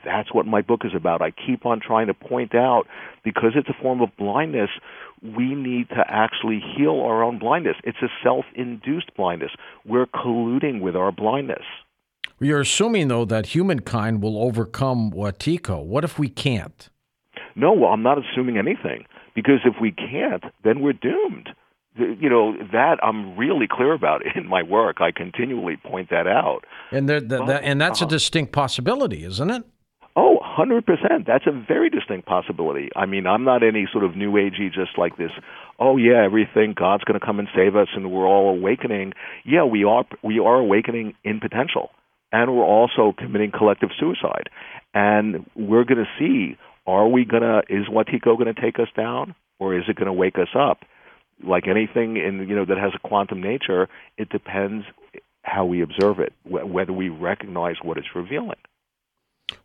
That's 0.03 0.33
what 0.33 0.45
my 0.45 0.61
book 0.61 0.81
is 0.83 0.91
about. 0.93 1.21
I 1.21 1.31
keep 1.31 1.65
on 1.65 1.79
trying 1.79 2.07
to 2.07 2.13
point 2.13 2.53
out 2.53 2.87
because 3.23 3.51
it's 3.55 3.69
a 3.69 3.81
form 3.81 4.01
of 4.01 4.09
blindness, 4.17 4.69
we 5.21 5.55
need 5.55 5.89
to 5.89 6.03
actually 6.07 6.61
heal 6.75 7.01
our 7.05 7.23
own 7.23 7.39
blindness. 7.39 7.77
It's 7.83 7.97
a 8.01 8.09
self 8.21 8.45
induced 8.53 9.15
blindness. 9.15 9.51
We're 9.85 10.07
colluding 10.07 10.81
with 10.81 10.95
our 10.95 11.11
blindness. 11.11 11.63
You're 12.39 12.61
assuming, 12.61 13.07
though, 13.07 13.25
that 13.25 13.47
humankind 13.47 14.21
will 14.21 14.37
overcome 14.37 15.11
Wetiko. 15.11 15.83
What 15.83 16.03
if 16.03 16.19
we 16.19 16.29
can't? 16.29 16.89
No, 17.57 17.73
well, 17.73 17.91
I'm 17.91 18.03
not 18.03 18.17
assuming 18.19 18.57
anything 18.57 19.05
because 19.35 19.59
if 19.65 19.75
we 19.81 19.91
can't, 19.91 20.43
then 20.63 20.79
we're 20.79 20.93
doomed. 20.93 21.49
You 21.97 22.29
know 22.29 22.55
that 22.71 22.99
I'm 23.01 23.35
really 23.35 23.67
clear 23.69 23.93
about 23.93 24.21
in 24.35 24.47
my 24.47 24.61
work. 24.61 24.97
I 25.01 25.11
continually 25.11 25.77
point 25.77 26.11
that 26.11 26.27
out. 26.27 26.61
And 26.91 27.09
there, 27.09 27.19
the, 27.19 27.39
but, 27.39 27.63
and 27.63 27.81
that's 27.81 28.01
uh, 28.01 28.05
a 28.05 28.07
uh-huh. 28.07 28.15
distinct 28.15 28.51
possibility, 28.51 29.23
isn't 29.23 29.49
it? 29.49 29.63
Oh, 30.15 30.39
100%. 30.57 31.27
That's 31.27 31.45
a 31.45 31.51
very 31.51 31.91
distinct 31.91 32.27
possibility. 32.27 32.89
I 32.95 33.05
mean, 33.05 33.27
I'm 33.27 33.43
not 33.43 33.61
any 33.61 33.87
sort 33.91 34.03
of 34.03 34.15
new 34.15 34.31
agey 34.31 34.73
just 34.73 34.97
like 34.97 35.17
this, 35.17 35.29
oh 35.79 35.97
yeah, 35.97 36.25
everything 36.25 36.73
God's 36.75 37.03
going 37.03 37.19
to 37.19 37.23
come 37.25 37.37
and 37.37 37.47
save 37.55 37.75
us 37.75 37.87
and 37.95 38.11
we're 38.11 38.27
all 38.27 38.49
awakening. 38.49 39.13
Yeah, 39.45 39.63
we 39.63 39.83
are 39.83 40.05
we 40.23 40.39
are 40.39 40.55
awakening 40.55 41.13
in 41.23 41.39
potential. 41.39 41.91
And 42.31 42.55
we're 42.55 42.65
also 42.65 43.13
committing 43.17 43.51
collective 43.51 43.89
suicide. 43.97 44.49
And 44.93 45.49
we're 45.55 45.85
going 45.85 46.03
to 46.03 46.09
see 46.19 46.57
are 46.87 47.07
we 47.07 47.25
gonna 47.25 47.61
is 47.69 47.87
Wetiko 47.87 48.37
going 48.37 48.53
to 48.53 48.59
take 48.59 48.79
us 48.79 48.87
down 48.95 49.35
or 49.59 49.77
is 49.77 49.83
it 49.87 49.95
going 49.95 50.07
to 50.07 50.13
wake 50.13 50.37
us 50.39 50.49
up? 50.57 50.79
Like 51.43 51.67
anything 51.67 52.17
in 52.17 52.47
you 52.49 52.55
know 52.55 52.65
that 52.65 52.77
has 52.77 52.93
a 52.95 53.07
quantum 53.07 53.41
nature, 53.41 53.87
it 54.17 54.29
depends 54.29 54.85
how 55.43 55.65
we 55.65 55.81
observe 55.81 56.19
it, 56.19 56.33
whether 56.43 56.91
we 56.91 57.09
recognize 57.09 57.75
what 57.81 57.97
it's 57.97 58.07
revealing. 58.15 58.57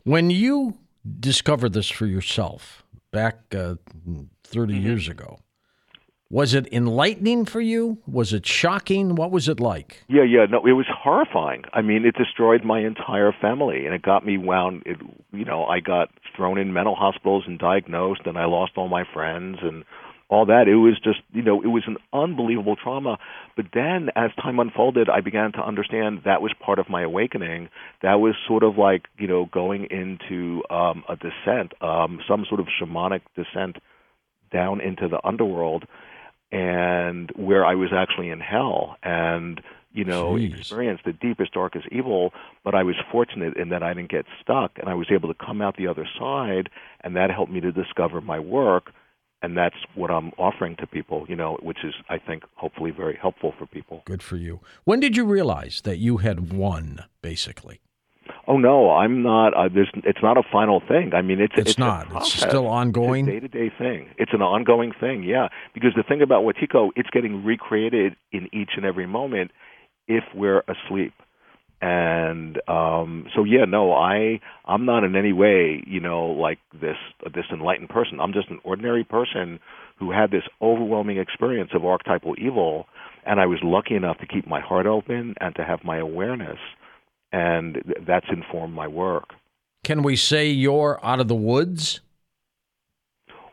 When 0.03 0.29
you 0.29 0.77
discovered 1.19 1.73
this 1.73 1.89
for 1.89 2.05
yourself 2.05 2.83
back 3.11 3.53
uh, 3.53 3.75
30 4.43 4.73
mm-hmm. 4.73 4.85
years 4.85 5.07
ago, 5.07 5.39
was 6.29 6.53
it 6.53 6.67
enlightening 6.73 7.45
for 7.45 7.61
you? 7.61 7.99
Was 8.07 8.33
it 8.33 8.45
shocking? 8.45 9.15
What 9.15 9.31
was 9.31 9.47
it 9.47 9.59
like? 9.59 10.03
Yeah, 10.07 10.23
yeah, 10.23 10.45
no, 10.49 10.65
it 10.65 10.71
was 10.71 10.87
horrifying. 10.89 11.63
I 11.73 11.81
mean, 11.81 12.05
it 12.05 12.15
destroyed 12.15 12.63
my 12.63 12.79
entire 12.79 13.31
family, 13.39 13.85
and 13.85 13.93
it 13.93 14.01
got 14.01 14.25
me 14.25 14.37
wound. 14.37 14.83
It, 14.85 14.97
you 15.31 15.45
know, 15.45 15.65
I 15.65 15.79
got 15.79 16.09
thrown 16.35 16.57
in 16.57 16.73
mental 16.73 16.95
hospitals 16.95 17.43
and 17.45 17.59
diagnosed, 17.59 18.21
and 18.25 18.37
I 18.37 18.45
lost 18.45 18.73
all 18.77 18.87
my 18.87 19.03
friends 19.13 19.59
and 19.61 19.83
all 20.29 20.47
that. 20.47 20.67
It 20.67 20.77
was 20.77 20.99
just, 21.03 21.19
you 21.33 21.43
know, 21.43 21.61
it 21.61 21.67
was 21.67 21.83
an 21.85 21.97
unbelievable 22.11 22.75
trauma. 22.75 23.19
But 23.55 23.67
then, 23.73 24.09
as 24.15 24.31
time 24.41 24.59
unfolded, 24.59 25.09
I 25.09 25.21
began 25.21 25.51
to 25.51 25.59
understand 25.59 26.21
that 26.25 26.41
was 26.41 26.51
part 26.59 26.79
of 26.79 26.89
my 26.89 27.03
awakening. 27.03 27.69
That 28.01 28.15
was 28.15 28.33
sort 28.47 28.63
of 28.63 28.77
like, 28.77 29.03
you 29.19 29.27
know, 29.27 29.45
going 29.53 29.85
into 29.91 30.63
um, 30.71 31.03
a 31.07 31.15
descent, 31.15 31.73
um, 31.81 32.19
some 32.27 32.45
sort 32.49 32.59
of 32.59 32.67
shamanic 32.81 33.21
descent 33.35 33.77
down 34.51 34.81
into 34.81 35.07
the 35.07 35.19
underworld 35.23 35.85
and 36.53 37.31
where 37.35 37.65
I 37.65 37.75
was 37.75 37.89
actually 37.93 38.29
in 38.29 38.39
hell. 38.39 38.95
And 39.03 39.59
you 39.93 40.03
know 40.03 40.33
Jeez. 40.33 40.57
experienced 40.57 41.05
the 41.05 41.13
deepest 41.13 41.53
darkest 41.53 41.87
evil 41.91 42.33
but 42.63 42.73
I 42.75 42.83
was 42.83 42.95
fortunate 43.11 43.55
in 43.55 43.69
that 43.69 43.83
I 43.83 43.93
didn't 43.93 44.09
get 44.09 44.25
stuck 44.41 44.71
and 44.77 44.89
I 44.89 44.95
was 44.95 45.07
able 45.11 45.31
to 45.31 45.35
come 45.35 45.61
out 45.61 45.77
the 45.77 45.87
other 45.87 46.07
side 46.19 46.69
and 47.01 47.15
that 47.15 47.29
helped 47.29 47.51
me 47.51 47.61
to 47.61 47.71
discover 47.71 48.19
my 48.19 48.39
work 48.39 48.91
and 49.43 49.55
that's 49.55 49.75
what 49.93 50.09
I'm 50.09 50.31
offering 50.37 50.75
to 50.77 50.87
people 50.87 51.25
you 51.29 51.35
know 51.35 51.59
which 51.61 51.83
is 51.83 51.93
I 52.09 52.17
think 52.17 52.43
hopefully 52.55 52.89
very 52.89 53.17
helpful 53.21 53.53
for 53.57 53.67
people. 53.67 54.01
Good 54.05 54.23
for 54.23 54.35
you. 54.35 54.61
When 54.83 54.99
did 54.99 55.15
you 55.15 55.25
realize 55.25 55.81
that 55.81 55.99
you 55.99 56.17
had 56.17 56.51
won 56.51 57.03
basically 57.21 57.79
Oh 58.45 58.57
no, 58.57 58.91
I'm 58.91 59.23
not. 59.23 59.53
Uh, 59.53 59.69
there's, 59.73 59.89
it's 60.03 60.21
not 60.21 60.37
a 60.37 60.43
final 60.51 60.81
thing. 60.81 61.13
I 61.13 61.21
mean, 61.21 61.39
it's 61.39 61.53
it's, 61.55 61.71
it's 61.71 61.79
not. 61.79 62.07
It's 62.13 62.33
still 62.33 62.67
ongoing. 62.67 63.25
Day 63.25 63.39
to 63.39 63.47
day 63.47 63.71
thing. 63.77 64.09
It's 64.17 64.33
an 64.33 64.41
ongoing 64.41 64.91
thing. 64.99 65.23
Yeah, 65.23 65.47
because 65.73 65.91
the 65.95 66.03
thing 66.03 66.21
about 66.21 66.43
Wetiko, 66.43 66.89
it's 66.95 67.09
getting 67.09 67.45
recreated 67.45 68.15
in 68.31 68.49
each 68.53 68.71
and 68.75 68.85
every 68.85 69.07
moment 69.07 69.51
if 70.07 70.23
we're 70.35 70.63
asleep. 70.67 71.13
And 71.81 72.61
um, 72.67 73.27
so 73.35 73.43
yeah, 73.43 73.65
no, 73.65 73.93
I 73.93 74.39
I'm 74.65 74.85
not 74.85 75.03
in 75.03 75.15
any 75.15 75.33
way, 75.33 75.83
you 75.85 75.99
know, 75.99 76.27
like 76.27 76.59
this 76.73 76.97
this 77.33 77.45
enlightened 77.51 77.89
person. 77.89 78.19
I'm 78.19 78.33
just 78.33 78.49
an 78.49 78.59
ordinary 78.63 79.05
person 79.05 79.59
who 79.99 80.11
had 80.11 80.31
this 80.31 80.43
overwhelming 80.61 81.17
experience 81.17 81.71
of 81.73 81.85
archetypal 81.85 82.35
evil, 82.37 82.87
and 83.25 83.39
I 83.39 83.45
was 83.45 83.59
lucky 83.63 83.95
enough 83.95 84.17
to 84.19 84.27
keep 84.27 84.47
my 84.47 84.59
heart 84.59 84.85
open 84.85 85.35
and 85.39 85.55
to 85.55 85.63
have 85.63 85.83
my 85.83 85.97
awareness 85.97 86.57
and 87.33 87.83
that's 88.07 88.27
informed 88.31 88.73
my 88.73 88.87
work. 88.87 89.33
Can 89.83 90.03
we 90.03 90.15
say 90.15 90.47
you're 90.47 91.03
out 91.03 91.19
of 91.19 91.27
the 91.27 91.35
woods? 91.35 91.99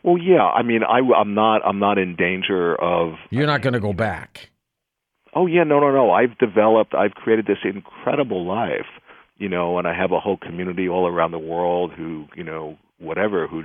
Well, 0.04 0.18
yeah. 0.18 0.44
I 0.46 0.62
mean, 0.62 0.82
I, 0.84 0.98
am 0.98 1.34
not. 1.34 1.62
I'm 1.66 1.80
not 1.80 1.98
in 1.98 2.14
danger 2.14 2.76
of. 2.76 3.14
You're 3.30 3.46
not 3.46 3.62
going 3.62 3.72
to 3.72 3.80
go 3.80 3.92
back. 3.92 4.50
Oh 5.34 5.46
yeah, 5.46 5.64
no, 5.64 5.80
no, 5.80 5.90
no. 5.90 6.12
I've 6.12 6.38
developed. 6.38 6.94
I've 6.94 7.12
created 7.12 7.46
this 7.46 7.58
incredible 7.64 8.46
life, 8.46 8.86
you 9.38 9.48
know, 9.48 9.78
and 9.78 9.86
I 9.86 9.94
have 9.94 10.12
a 10.12 10.20
whole 10.20 10.36
community 10.36 10.88
all 10.88 11.06
around 11.06 11.32
the 11.32 11.38
world 11.38 11.92
who, 11.92 12.26
you 12.36 12.44
know, 12.44 12.76
whatever, 12.98 13.46
who 13.46 13.64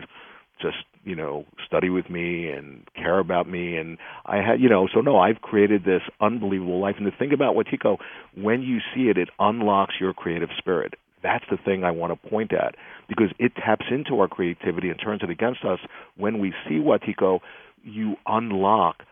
just 0.61 0.77
you 1.03 1.15
know 1.15 1.45
study 1.65 1.89
with 1.89 2.09
me 2.09 2.49
and 2.49 2.87
care 2.95 3.19
about 3.19 3.47
me 3.47 3.77
and 3.77 3.97
i 4.25 4.37
had 4.37 4.59
you 4.59 4.69
know 4.69 4.87
so 4.93 5.01
no 5.01 5.17
i've 5.17 5.41
created 5.41 5.83
this 5.83 6.01
unbelievable 6.21 6.79
life 6.79 6.95
and 6.97 7.05
the 7.05 7.11
thing 7.11 7.33
about 7.33 7.55
wetiko 7.55 7.97
when 8.35 8.61
you 8.61 8.79
see 8.93 9.09
it 9.09 9.17
it 9.17 9.29
unlocks 9.39 9.95
your 9.99 10.13
creative 10.13 10.49
spirit 10.57 10.95
that's 11.23 11.45
the 11.49 11.57
thing 11.57 11.83
i 11.83 11.91
want 11.91 12.11
to 12.11 12.29
point 12.29 12.53
at 12.53 12.75
because 13.07 13.29
it 13.39 13.53
taps 13.55 13.85
into 13.91 14.19
our 14.19 14.27
creativity 14.27 14.89
and 14.89 14.99
turns 14.99 15.21
it 15.23 15.29
against 15.29 15.63
us 15.63 15.79
when 16.17 16.39
we 16.39 16.53
see 16.67 16.75
wetiko 16.75 17.39
you 17.83 18.15
unlock 18.25 19.03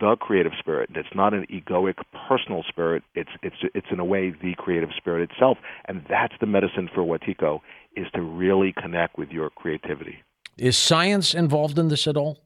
the 0.00 0.16
creative 0.18 0.52
spirit. 0.58 0.90
It's 0.94 1.08
not 1.14 1.34
an 1.34 1.46
egoic 1.52 1.96
personal 2.28 2.64
spirit. 2.68 3.02
It's 3.14 3.30
it's 3.42 3.56
it's 3.74 3.86
in 3.90 4.00
a 4.00 4.04
way 4.04 4.30
the 4.30 4.54
creative 4.56 4.88
spirit 4.96 5.30
itself, 5.30 5.58
and 5.86 6.04
that's 6.08 6.32
the 6.40 6.46
medicine 6.46 6.88
for 6.94 7.02
Wetiko 7.02 7.60
is 7.94 8.06
to 8.14 8.22
really 8.22 8.72
connect 8.72 9.18
with 9.18 9.30
your 9.30 9.50
creativity. 9.50 10.22
Is 10.56 10.78
science 10.78 11.34
involved 11.34 11.78
in 11.78 11.88
this 11.88 12.06
at 12.06 12.16
all? 12.16 12.38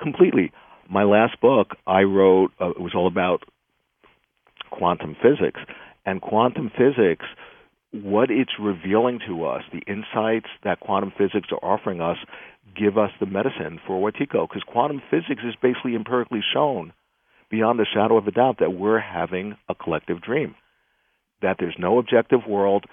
Completely. 0.00 0.52
My 0.88 1.02
last 1.02 1.40
book 1.40 1.76
I 1.86 2.02
wrote 2.02 2.52
uh, 2.60 2.70
it 2.70 2.80
was 2.80 2.94
all 2.94 3.06
about 3.06 3.44
quantum 4.70 5.16
physics, 5.22 5.60
and 6.04 6.20
quantum 6.20 6.70
physics, 6.76 7.24
what 7.92 8.30
it's 8.30 8.52
revealing 8.60 9.20
to 9.26 9.44
us, 9.44 9.62
the 9.72 9.82
insights 9.86 10.48
that 10.64 10.80
quantum 10.80 11.12
physics 11.16 11.48
are 11.52 11.64
offering 11.64 12.00
us, 12.00 12.16
give 12.76 12.98
us 12.98 13.10
the 13.20 13.26
medicine 13.26 13.80
for 13.86 14.00
Wetiko, 14.00 14.48
because 14.48 14.62
quantum 14.66 15.00
physics 15.10 15.42
is 15.46 15.54
basically 15.62 15.94
empirically 15.94 16.40
shown 16.52 16.92
beyond 17.50 17.78
a 17.78 17.84
shadow 17.84 18.16
of 18.16 18.26
a 18.26 18.32
doubt 18.32 18.56
that 18.58 18.72
we're 18.74 18.98
having 18.98 19.56
a 19.68 19.74
collective 19.74 20.20
dream, 20.20 20.56
that 21.40 21.56
there's 21.60 21.76
no 21.78 21.98
objective 21.98 22.40
world, 22.48 22.84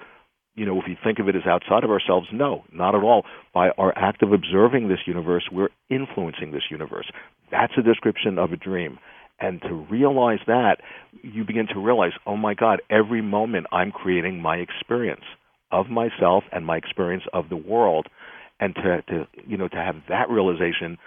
you 0.56 0.66
know, 0.66 0.80
if 0.80 0.88
you 0.88 0.98
think 1.02 1.20
of 1.20 1.30
it 1.30 1.36
as 1.36 1.46
outside 1.46 1.84
of 1.84 1.90
ourselves, 1.90 2.28
no, 2.34 2.64
not 2.72 2.94
at 2.96 3.04
all. 3.04 3.26
By 3.54 3.70
our 3.78 3.98
act 3.98 4.22
of 4.22 4.34
observing 4.34 4.90
this 4.90 5.00
universe, 5.06 5.48
we're 5.52 5.70
influencing 5.90 6.52
this 6.52 6.64
universe. 6.70 7.10
That's 7.52 7.74
a 7.78 7.82
description 7.82 8.38
of 8.38 8.52
a 8.52 8.58
dream. 8.58 9.00
And 9.40 9.62
to 9.64 9.74
realize 9.74 10.40
that, 10.48 10.82
you 11.24 11.44
begin 11.44 11.68
to 11.74 11.80
realize, 11.80 12.12
oh 12.28 12.38
my 12.38 12.54
God, 12.54 12.82
every 12.90 13.22
moment 13.22 13.68
I'm 13.72 13.92
creating 13.92 14.42
my 14.42 14.58
experience 14.58 15.24
of 15.72 15.90
myself 15.90 16.44
and 16.52 16.66
my 16.66 16.78
experience 16.78 17.24
of 17.34 17.50
the 17.50 17.56
world. 17.56 18.08
And 18.60 18.76
to, 18.76 19.02
to 19.08 19.28
you 19.48 19.58
know, 19.58 19.68
to 19.70 19.78
have 19.78 19.96
that 20.10 20.30
realization, 20.30 20.98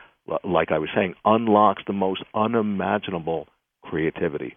like 0.42 0.72
I 0.72 0.78
was 0.78 0.88
saying, 0.94 1.14
unlocks 1.24 1.82
the 1.86 1.92
most 1.92 2.24
unimaginable 2.34 3.46
creativity. 3.82 4.56